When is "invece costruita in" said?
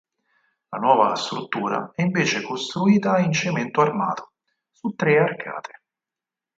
2.01-3.31